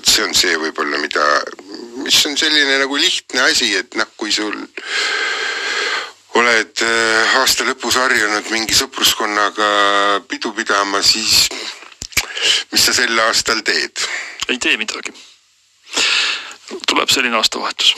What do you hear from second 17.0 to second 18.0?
selline aastavahetus